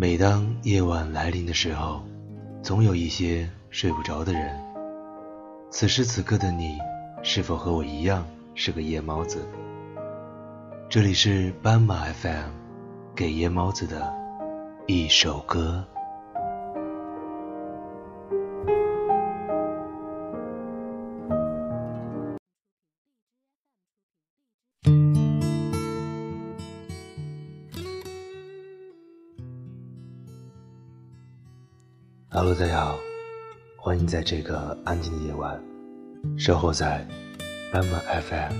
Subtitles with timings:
[0.00, 2.02] 每当夜晚来临的时候，
[2.62, 4.58] 总有一些睡不着的人。
[5.70, 6.78] 此时此刻的你，
[7.22, 9.46] 是否和我一样是个夜猫子？
[10.88, 12.48] 这里是斑马 FM，
[13.14, 14.10] 给夜猫子的
[14.86, 15.84] 一首歌。
[32.42, 32.98] Hello，大家好，
[33.76, 35.62] 欢迎在这个安静的夜晚
[36.38, 37.06] 守候在
[37.70, 38.54] 斑马 FM。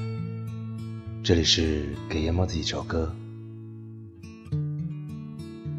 [1.24, 3.10] 这里是给夜猫子一首歌，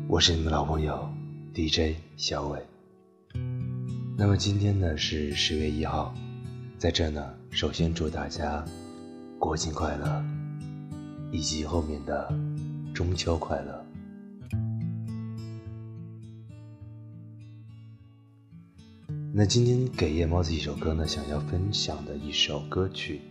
[0.08, 1.08] 我是你们老朋友
[1.54, 2.60] DJ 小伟。
[4.18, 6.12] 那么今天呢是十月一号，
[6.80, 8.66] 在这呢，首先祝大家
[9.38, 10.26] 国庆快乐，
[11.32, 12.34] 以及后面的
[12.96, 13.81] 中秋快乐。
[19.34, 23.22] 那今天给夜猫子一首歌呢，想要分享的一首歌曲，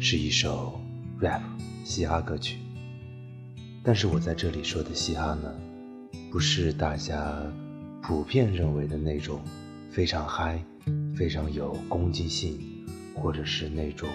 [0.00, 0.80] 是一首
[1.20, 1.40] rap
[1.84, 2.58] 嘻哈歌曲。
[3.84, 5.54] 但是我在这里说的嘻哈呢，
[6.32, 7.40] 不是大家
[8.02, 9.40] 普遍认为的那种
[9.88, 10.60] 非常嗨、
[11.14, 12.58] 非常有攻击性，
[13.14, 14.08] 或者是那种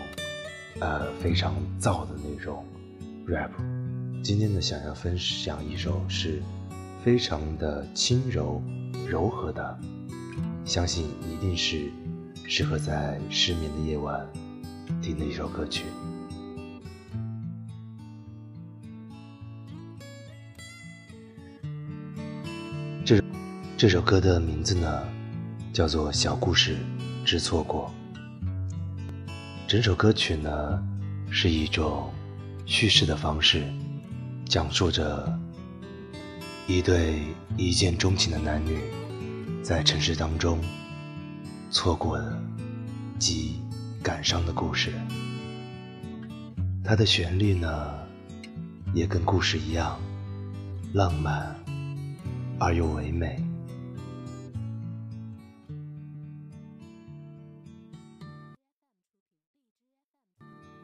[0.81, 2.65] 呃非常燥的那种
[3.25, 3.51] rap。
[4.21, 6.41] 今天呢，想要分享一首是
[7.05, 8.61] 非常的轻柔、
[9.07, 9.79] 柔和的。
[10.65, 11.91] 相信一定是
[12.47, 14.27] 适合在失眠的夜晚
[14.99, 15.83] 听的一首歌曲。
[23.05, 23.23] 这首
[23.77, 25.03] 这首歌的名字呢，
[25.71, 26.77] 叫做《小故事
[27.23, 27.93] 之错过》。
[29.67, 30.83] 整首歌曲呢，
[31.29, 32.11] 是一种
[32.65, 33.63] 叙事的方式，
[34.45, 35.31] 讲述着
[36.67, 37.21] 一对
[37.55, 38.79] 一见钟情的男女。
[39.65, 40.59] 在城市当中
[41.71, 42.39] 错过了
[43.17, 43.59] 及
[44.03, 44.93] 感伤的故事，
[46.83, 48.07] 它的旋律呢，
[48.93, 49.99] 也跟故事一样
[50.93, 51.55] 浪漫
[52.59, 53.43] 而又唯美。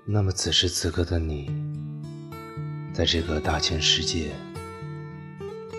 [0.07, 1.51] 那么此时此刻的你，
[2.91, 4.31] 在这个大千世界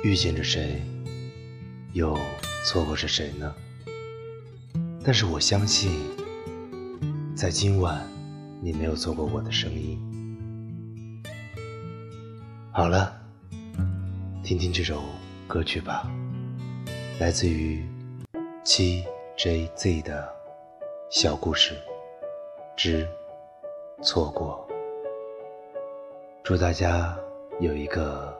[0.04, 0.80] 遇见着谁？
[1.94, 2.16] 又？
[2.64, 3.52] 错过是谁呢？
[5.04, 5.90] 但是我相信，
[7.34, 8.08] 在今晚，
[8.62, 9.98] 你没有错过我的声音。
[12.72, 13.20] 好了，
[14.44, 15.02] 听听这首
[15.48, 16.08] 歌曲吧，
[17.18, 17.84] 来自于
[18.64, 19.04] 七
[19.36, 20.32] JZ 的
[21.10, 21.76] 小故事
[22.76, 23.06] 之
[24.02, 24.66] 错过。
[26.44, 27.16] 祝大家
[27.60, 28.32] 有一个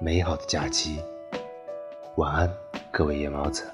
[0.00, 0.98] 美好的假期，
[2.16, 2.69] 晚安。
[2.92, 3.64] 各位夜猫子，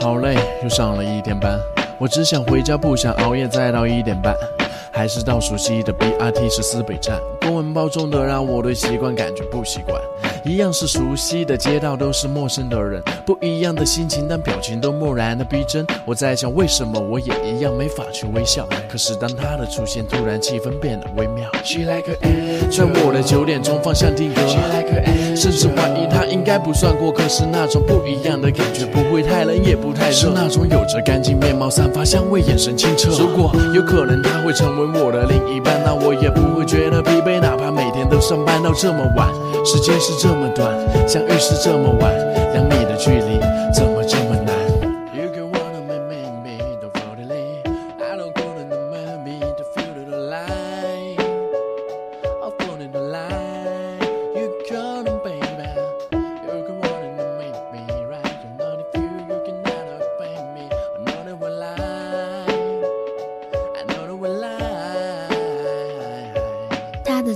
[0.00, 1.60] 好累，又上了一天班，
[2.00, 4.34] 我只想回家，不想熬夜再到一点半。
[4.90, 10.00] 还是到熟悉的 BRT 十四北站，公文包重的让我对习惯感觉不习惯。
[10.44, 15.86] 一样是熟悉的街道，都是陌生的人，不一样的心情，但表情都漠然的逼真。
[16.04, 18.68] 我在想，为什么我也一样没法去微笑？
[18.90, 21.50] 可是当他的出现，突然气氛变得微妙。
[21.64, 33.10] She like a A 在我的九点钟方向定格，She like a A 甚至怀疑他应该不算过客，是那种不一样的感觉，不会太冷也不太热，是那种有着干净面貌、散发香味、眼神清澈。
[33.18, 34.84] 如果有可能，他会成为。
[34.94, 39.28] 我的另一半，那我也不会觉得疲惫，哪怕每天都上班到这么晚。
[39.64, 40.76] 时间是这么短，
[41.08, 42.12] 相遇是这么晚，
[42.52, 43.38] 两米的距离
[43.72, 44.54] 怎么这么难？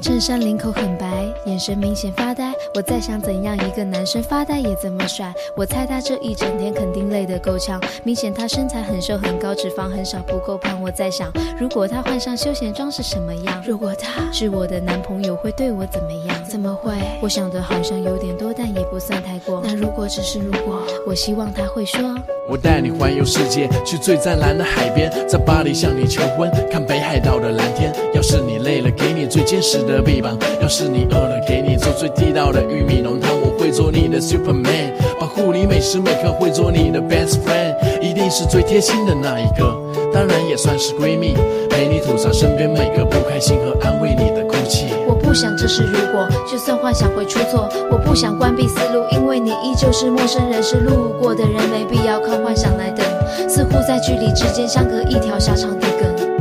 [0.00, 2.47] 衬衫领口很白，眼神明显发呆。
[2.78, 5.34] 我在想怎样一个男生发呆也这么帅。
[5.56, 7.82] 我猜他这一整天肯定累得够呛。
[8.04, 10.80] 明显他身材很瘦很高，脂肪很少不够胖。
[10.80, 11.28] 我在想，
[11.58, 13.60] 如果他换上休闲装是什么样？
[13.66, 16.44] 如果他是我的男朋友会对我怎么样？
[16.44, 16.92] 怎么会？
[17.20, 19.60] 我想的好像有点多，但也不算太过。
[19.64, 22.00] 那如果只是如果，我希望他会说。
[22.48, 27.92] 我带你环游世界，去最湛蓝的海边，在巴黎向你求婚，看北海道的蓝天。
[28.14, 33.30] 要是你累了，给你最坚实的臂膀；要是你饿了，给你做最地道的玉米浓汤。
[33.40, 37.74] 我会做你的 Superman，保护你每时每刻，会做你的 Best Friend。
[38.00, 39.76] 一定是最贴心的那一个，
[40.12, 41.34] 当然也算是闺蜜，
[41.68, 44.86] 陪你吐槽身边每个不开心和安慰你的哭泣。
[45.06, 53.04] 我不想这是如果，就算幻想会出错，我不想关闭思路，因为你依旧是陌生人，是路过的人，没必要靠幻想来等，
[53.48, 56.37] 似乎在距离之间相隔一条狭长地根。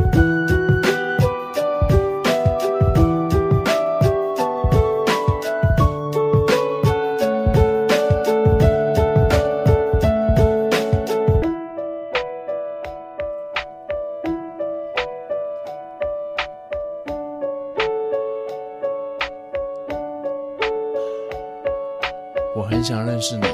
[22.58, 23.46] 我很想认识你，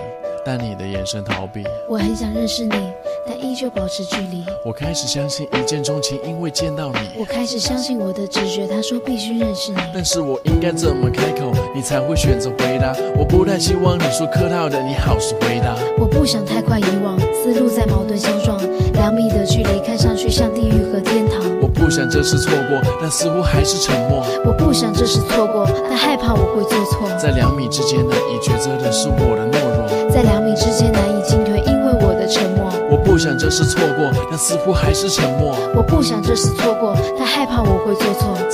[0.46, 1.62] 但你的眼神逃避。
[1.86, 2.90] 我很想认识你，
[3.26, 4.46] 但依旧保持距离。
[4.64, 7.20] 我开始相信一见钟情，因为见到你。
[7.20, 9.78] 我开始相信我的直觉，他说必须认识你。
[9.92, 12.96] 但是我应该怎么开口，你才会选择回答？
[13.18, 15.76] 我不太希望你说客套的你好是回答。
[15.98, 18.58] 我不想太快遗忘，思路在矛盾相撞，
[18.94, 21.53] 两米的距离看上去像地狱和天堂。
[21.84, 24.24] 我不想这次错过，但似乎还是沉默。
[24.42, 27.06] 我不想这次错过，但害怕我会做错。
[27.20, 32.72] 在两米之间难以抉择的是我的懦弱，在两米之间难以进退，因为我的沉默。
[32.90, 35.54] 我不想这次错过，但似乎还是沉默。
[35.74, 37.73] 我不想这次错过，但害怕我。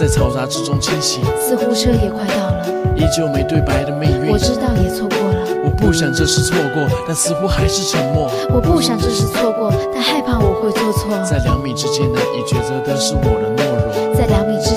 [0.01, 2.67] 在嘈杂之中清醒，似乎车也快到了，
[2.97, 4.33] 依旧没对白的命运。
[4.33, 5.45] 我知道也错过了。
[5.63, 8.31] 我不想这是错过，但似乎还是沉默。
[8.49, 11.11] 我不想这是错过，但害怕我会做错。
[11.23, 14.70] 在两米之间难以抉择的是我的懦弱，在两米之